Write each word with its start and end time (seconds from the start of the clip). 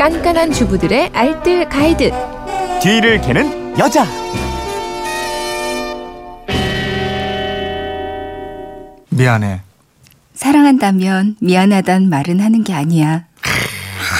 깐깐한 0.00 0.50
주부들의 0.50 1.10
알뜰 1.12 1.68
가이드. 1.68 2.10
뒤를 2.80 3.20
캐는 3.20 3.78
여자. 3.78 4.06
미안해. 9.10 9.60
사랑한다면 10.32 11.36
미안하단 11.40 12.08
말은 12.08 12.40
하는 12.40 12.64
게 12.64 12.72
아니야. 12.72 13.24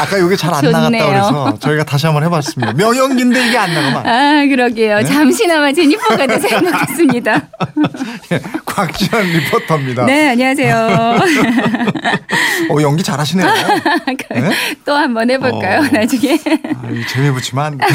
아까 0.02 0.18
이게 0.18 0.36
잘 0.36 0.52
안 0.54 0.62
나갔다. 0.70 1.06
그래서 1.06 1.58
저희가 1.58 1.84
다시 1.84 2.04
한번 2.04 2.24
해봤습니다. 2.24 2.74
명연기인데 2.74 3.48
이게 3.48 3.56
안 3.56 3.72
나가면 3.72 4.06
아, 4.06 4.46
그러게요. 4.46 4.98
네? 4.98 5.04
잠시나마 5.04 5.72
제니퍼가 5.72 6.26
돼서 6.26 6.48
행복했습니다. 6.48 7.42
예, 8.80 8.86
곽지연 8.86 9.26
리포터입니다. 9.26 10.06
네, 10.06 10.30
안녕하세요. 10.30 10.76
어, 12.70 12.82
연기 12.82 13.02
잘하시네요. 13.02 13.46
네? 14.30 14.50
또 14.84 14.94
한번 14.94 15.30
해볼까요? 15.30 15.80
어. 15.80 15.88
나중에. 15.92 16.38
아, 16.82 16.90
이 16.90 17.06
재미 17.06 17.30
붙이면 17.30 17.78
돼. 17.78 17.86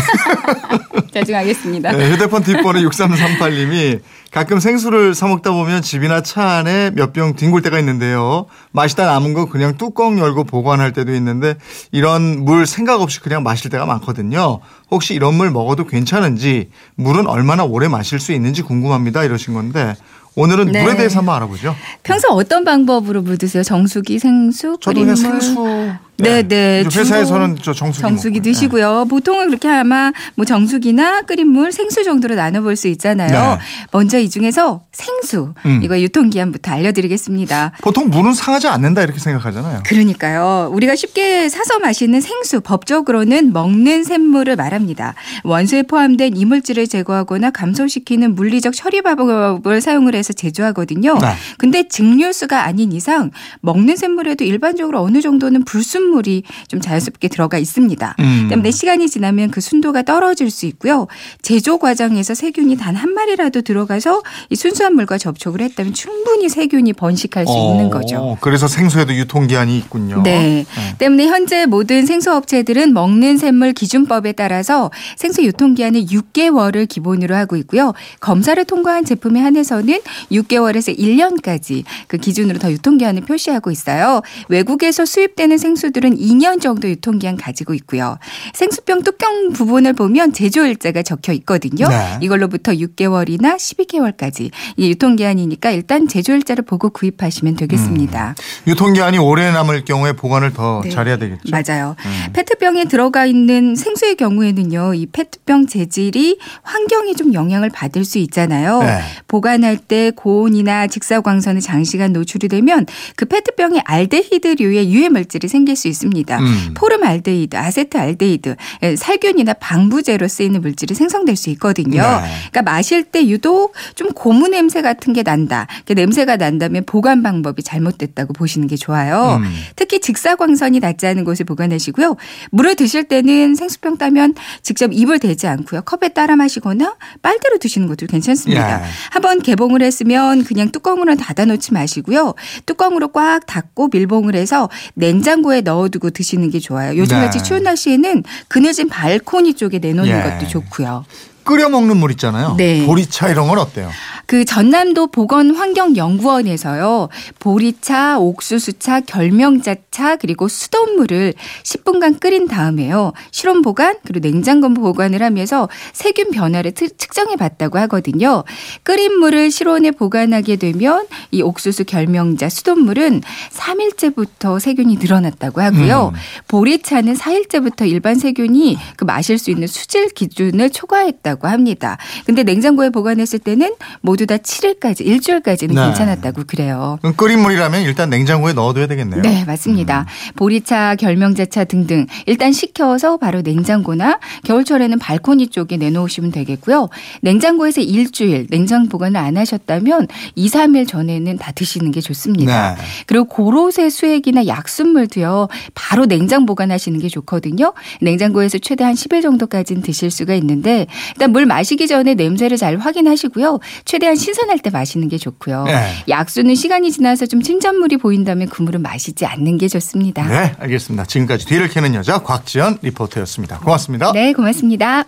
자중하겠습니다. 1.20 1.94
네, 1.94 2.12
휴대폰 2.12 2.44
뒷번호 2.44 2.82
6338님이 2.90 4.02
가끔 4.32 4.60
생수를 4.60 5.16
사 5.16 5.28
먹다 5.28 5.52
보면 5.52 5.82
집이나 5.82 6.22
차 6.22 6.44
안에 6.58 6.92
몇 6.92 7.14
병 7.14 7.36
뒹굴 7.36 7.62
때가 7.62 7.80
있는데요. 7.80 8.48
마시다 8.72 9.06
남은 9.06 9.34
거 9.34 9.46
그냥 9.46 9.78
뚜껑 9.78 10.20
열고 10.20 10.44
보관할 10.44 10.92
때도 10.92 11.14
있는데 11.16 11.56
이런 11.94 12.44
물 12.44 12.66
생각 12.66 13.02
없이 13.02 13.22
그냥 13.22 13.44
마실 13.44 13.70
때가 13.70 13.86
많거든요. 13.86 14.60
혹시 14.92 15.14
이런 15.14 15.36
물 15.36 15.52
먹어도 15.52 15.86
괜찮은지 15.88 16.70
물은 16.96 17.28
얼마나 17.28 17.64
오래 17.64 17.88
마실 17.88 18.20
수 18.20 18.34
있는지 18.34 18.62
궁금합니다. 18.62 19.24
이러신 19.24 19.54
건데 19.54 19.96
오늘은 20.36 20.74
네. 20.74 20.84
물에 20.84 20.98
대해서 20.98 21.20
한번 21.20 21.36
알아보죠. 21.36 21.74
평소 22.04 22.28
어떤 22.30 22.66
방법으로 22.66 23.22
물 23.22 23.38
드세요? 23.38 23.64
정수기, 23.64 24.20
생수, 24.20 24.78
저도 24.82 25.00
그냥 25.00 25.16
물? 25.16 25.16
생수. 25.16 25.94
네, 26.18 26.44
네. 26.48 26.84
이제 26.86 27.00
회사에서는 27.00 27.58
저 27.62 27.74
정수기. 27.74 28.02
정수기 28.02 28.36
먹고요. 28.40 28.42
네. 28.44 28.52
드시고요. 28.52 29.06
보통은 29.10 29.48
그렇게 29.48 29.68
아마 29.68 30.12
뭐 30.36 30.46
정수기나 30.46 31.24
끓인 31.24 31.48
물, 31.50 31.72
생수 31.72 32.04
정도로 32.04 32.36
나눠 32.36 32.62
볼 32.62 32.76
수 32.76 32.88
있잖아요. 32.90 33.30
네. 33.30 33.58
먼저 33.92 34.20
이 34.20 34.30
중에서 34.30 34.82
생수 34.92 35.54
음. 35.66 35.80
이거 35.84 36.00
유통 36.02 36.30
기한부터 36.30 36.72
알려드리겠습니다. 36.72 37.72
보통 37.82 38.10
물은 38.10 38.34
상하지 38.34 38.68
않는다 38.68 39.02
이렇게 39.04 39.20
생각하잖아요. 39.20 39.84
그러니까요. 39.86 40.70
우리가 40.74 40.96
쉽게 40.96 41.48
사서 41.50 41.80
마시는 41.80 42.20
생수 42.22 42.60
법적으로는 42.62 43.54
먹는 43.54 44.04
샘물을 44.04 44.56
말합니다. 44.58 45.14
원수에 45.44 45.84
포함된 45.84 46.36
이물질을 46.36 46.88
제거하거나 46.88 47.52
감소시키는 47.52 48.36
물리적 48.36 48.74
처리 48.76 49.02
방법을 49.02 49.80
사용을 49.82 50.16
해서 50.16 50.34
제조하거든요. 50.34 51.18
네. 51.20 51.28
근데 51.58 51.88
증류수가 51.88 52.64
아닌 52.64 52.92
이상 52.92 53.32
먹는 53.62 53.96
샘물에도 53.96 54.44
일반적으로 54.44 55.02
어느 55.02 55.22
정도는 55.22 55.64
불순 55.66 56.05
물이 56.08 56.44
좀 56.68 56.82
자연스럽게 56.82 57.28
들어가 57.28 57.58
있습니다. 57.60 58.16
음. 58.20 58.48
때문에 58.50 58.72
시간이 58.72 59.10
지나면 59.10 59.52
그 59.52 59.62
순도가 59.62 60.02
떨어질 60.04 60.50
수 60.50 60.66
있고요. 60.66 61.08
제조 61.44 61.78
과정에서 61.78 62.34
세균이 62.34 62.78
단 62.78 62.96
한 62.96 63.14
마리라도 63.14 63.62
들어가서 63.62 64.24
이 64.50 64.56
순수한 64.56 64.96
물과 64.96 65.18
접촉을 65.18 65.62
했다면 65.62 65.94
충분히 65.94 66.50
세균이 66.50 66.94
번식할 66.94 67.46
수 67.46 67.54
있는 67.54 67.90
거죠. 67.90 68.18
어, 68.18 68.38
그래서 68.40 68.68
생수에도 68.68 69.14
유통기한이 69.14 69.78
있군요. 69.78 70.24
네. 70.24 70.66
때문에 70.98 71.28
현재 71.28 71.66
모든 71.66 72.06
생수업체들은 72.06 72.94
먹는 72.94 73.38
샘물 73.38 73.74
기준법에 73.74 74.32
따라서 74.32 74.92
생수 75.18 75.44
유통기한을 75.44 76.06
6개월을 76.06 76.88
기본으로 76.88 77.36
하고 77.36 77.56
있고요. 77.58 77.94
검사를 78.20 78.64
통과한 78.64 79.04
제품에 79.06 79.40
한해서는 79.42 80.00
6개월에서 80.32 80.98
1년까지 80.98 81.84
그 82.08 82.18
기준으로 82.18 82.60
더 82.60 82.72
유통기한을 82.72 83.24
표시하고 83.24 83.72
있어요. 83.72 84.22
외국에서 84.48 85.06
수입되는 85.06 85.58
생수 85.58 85.92
들은 85.96 86.18
2년 86.18 86.60
정도 86.60 86.90
유통기한 86.90 87.38
가지고 87.38 87.74
있고요. 87.76 88.18
생수병 88.54 89.04
뚜껑 89.04 89.54
부분을 89.54 89.94
보면 89.94 90.34
제조일자가 90.34 91.04
적혀 91.04 91.32
있거든요. 91.32 91.88
네. 91.88 92.18
이걸로부터 92.22 92.74
6개월이나 92.74 93.56
12개월까지 93.56 94.52
이 94.76 94.90
유통기한이니까 94.90 95.72
일단 95.72 96.10
제조일자를 96.10 96.66
보고 96.66 96.90
구입하시면 96.90 97.56
되겠습니다. 97.56 98.36
유통기한이 98.68 99.20
오래 99.20 99.50
남을 99.52 99.86
경우에 99.86 100.12
보관을 100.12 100.52
더 100.52 100.82
네. 100.84 100.90
잘해야 100.90 101.16
되겠죠. 101.16 101.44
맞아요. 101.50 101.96
페트병에 102.34 102.86
들어가 102.86 103.26
있는 103.26 103.76
생수의 103.76 104.16
경우에는요, 104.16 104.96
이 104.96 105.06
페트병 105.06 105.68
재질이 105.68 106.40
환경에 106.64 107.14
좀 107.14 107.34
영향을 107.34 107.70
받을 107.70 108.04
수 108.04 108.18
있잖아요. 108.18 108.80
네. 108.80 109.00
보관할 109.30 109.78
때 109.78 110.12
고온이나 110.14 110.88
직사광선에 110.88 111.62
장시간 111.62 112.12
노출이 112.12 112.50
되면 112.50 112.86
그 113.16 113.24
페트병에 113.24 113.84
알데히드류의 113.86 114.92
유해 114.92 115.08
물질이 115.08 115.48
생길 115.48 115.78
수 115.78 115.85
있습니다. 115.90 116.40
음. 116.40 116.74
포름알데히드, 116.76 117.56
아세트알데히드, 117.56 118.56
예, 118.84 118.96
살균이나 118.96 119.54
방부제로 119.54 120.28
쓰이는 120.28 120.62
물질이 120.62 120.94
생성될 120.96 121.36
수 121.36 121.50
있거든요. 121.52 122.02
네. 122.02 122.30
그러니까 122.52 122.62
마실 122.64 123.04
때 123.04 123.28
유독 123.28 123.74
좀 123.96 124.10
고무 124.14 124.48
냄새 124.48 124.82
같은 124.82 125.14
게 125.14 125.24
난다. 125.24 125.68
그 125.86 125.94
냄새가 125.94 126.38
난다면 126.38 126.86
보관 126.86 127.24
방법이 127.24 127.64
잘못됐다고 127.64 128.34
보시는 128.34 128.68
게 128.68 128.76
좋아요. 128.76 129.42
음. 129.42 129.52
특히 129.76 130.00
직사광선이 130.00 130.80
닿지 130.80 131.08
않은 131.08 131.24
곳에 131.24 131.44
보관하시고요. 131.44 132.16
물을 132.52 132.76
드실 132.76 133.04
때는 133.06 133.56
생수병 133.56 133.98
따면 133.98 134.34
직접 134.62 134.92
입을 134.94 135.20
대지 135.20 135.48
않고요. 135.48 135.82
컵에 135.82 136.10
따라 136.10 136.36
마시거나 136.36 136.96
빨대로 137.22 137.58
드시는 137.58 137.88
것도 137.88 138.08
괜찮습니다. 138.08 138.82
예. 138.82 138.86
한번 139.12 139.42
개봉을 139.42 139.82
했으면 139.82 140.44
그냥 140.44 140.72
뚜껑으로 140.72 141.16
닫아놓지 141.16 141.74
마시고요. 141.74 142.34
뚜껑으로 142.66 143.10
꽉 143.10 143.46
닫고 143.46 143.90
밀봉을 143.92 144.36
해서 144.36 144.70
냉장고에 144.94 145.62
넣어 145.62 145.75
두고 145.90 146.10
드시는 146.10 146.50
게 146.50 146.60
좋아요. 146.60 146.98
요즘같이 146.98 147.40
네. 147.40 147.44
추운 147.44 147.64
날씨에는 147.64 148.24
그늘진 148.48 148.90
발코니 148.90 149.54
쪽에 149.56 149.80
내놓는 149.80 150.12
예. 150.12 150.22
것도 150.24 150.48
좋고요. 150.50 151.06
끓여 151.46 151.70
먹는 151.70 151.98
물 151.98 152.12
있잖아요. 152.12 152.56
네. 152.58 152.86
보리차 152.86 153.30
이런 153.30 153.48
건 153.48 153.60
어때요? 153.60 153.90
그 154.28 154.44
전남도 154.44 155.08
보건환경연구원에서요 155.08 157.10
보리차, 157.40 158.18
옥수수차, 158.18 159.02
결명자차 159.02 160.16
그리고 160.16 160.48
수돗물을 160.48 161.36
10분간 161.64 162.20
끓인 162.20 162.48
다음에요 162.48 163.14
실온 163.30 163.62
보관 163.62 163.98
그리고 164.04 164.28
냉장고 164.28 164.74
보관을 164.74 165.22
하면서 165.22 165.70
세균 165.94 166.32
변화를 166.32 166.72
트- 166.72 166.98
측정해 166.98 167.36
봤다고 167.36 167.78
하거든요. 167.80 168.44
끓인 168.82 169.20
물을 169.20 169.52
실온에 169.52 169.92
보관하게 169.92 170.56
되면 170.56 171.06
이 171.30 171.44
옥수수, 171.44 171.86
결명자, 171.86 172.50
수돗물은 172.50 173.22
3일째부터 173.52 174.60
세균이 174.60 174.98
늘어났다고 174.98 175.62
하고요. 175.62 176.14
음. 176.16 176.20
보리차는 176.48 177.14
4일째부터 177.14 177.88
일반 177.88 178.16
세균이 178.16 178.76
그 178.98 179.04
마실 179.06 179.38
수 179.38 179.52
있는 179.52 179.68
수질 179.68 180.10
기준을 180.10 180.72
초과했다고 180.72 181.35
합니다. 181.44 181.98
근데 182.26 182.44
냉장고에 182.44 182.90
보관했을 182.90 183.40
때는 183.40 183.74
모두 184.02 184.26
다 184.26 184.38
7일까지, 184.38 185.06
일주일까지는 185.06 185.76
네. 185.76 185.82
괜찮았다고 185.82 186.44
그래요. 186.48 187.00
끓인 187.18 187.42
물이라면 187.42 187.82
일단 187.82 188.10
냉장고에 188.10 188.54
넣어둬야 188.54 188.88
되겠네요. 188.88 189.22
네, 189.22 189.44
맞습니다. 189.46 190.06
보리차, 190.36 190.96
결명자차 190.96 191.66
등등 191.66 192.08
일단 192.26 192.52
식혀서 192.52 193.18
바로 193.18 193.42
냉장고나 193.42 194.20
겨울철에는 194.44 195.00
발코니 195.00 195.48
쪽에 195.48 195.78
내놓으시면 195.78 196.32
되겠고요. 196.32 196.90
냉장고에서 197.22 197.82
일주일 197.82 198.48
냉장 198.50 198.88
보관을 198.88 199.20
안 199.20 199.38
하셨다면 199.38 200.08
2, 200.36 200.48
3일 200.48 200.88
전에는 200.88 201.38
다 201.38 201.52
드시는 201.52 201.92
게 201.92 202.02
좋습니다. 202.02 202.76
네. 202.76 202.82
그리고 203.06 203.26
고로쇠 203.26 203.90
수액이나 203.90 204.48
약순물도요. 204.48 205.48
바로 205.74 206.06
냉장 206.06 206.46
보관하시는 206.46 207.00
게 207.00 207.10
좋거든요. 207.10 207.74
냉장고에서 208.02 208.58
최대 208.60 208.84
한 208.84 208.94
10일 208.94 209.22
정도까지는 209.22 209.82
드실 209.82 210.12
수가 210.12 210.36
있는데 210.36 210.88
일단 211.26 211.32
물 211.32 211.46
마시기 211.48 211.88
전에 211.88 212.14
냄새를 212.14 212.58
잘 212.58 212.78
확인하시고요. 212.78 213.60
최대한 213.84 214.16
신선할 214.16 214.60
때 214.60 214.70
마시는 214.70 215.10
게 215.10 215.18
좋고요. 215.18 215.64
네. 215.64 215.88
약수는 216.08 216.54
시간이 216.54 216.92
지나서 216.92 217.26
좀 217.26 217.42
진전물이 217.42 217.98
보인다면 217.98 218.50
그 218.50 218.62
물은 218.62 218.82
마시지 218.82 219.26
않는 219.26 219.58
게 219.58 219.68
좋습니다. 219.68 220.28
네, 220.28 220.54
알겠습니다. 220.60 221.06
지금까지 221.06 221.48
뒤를 221.48 221.68
캐는 221.68 221.96
여자 221.96 222.20
곽지연 222.20 222.80
리포터였습니다. 222.82 223.60
고맙습니다. 223.60 224.12
네, 224.12 224.34
고맙습니다. 224.34 225.06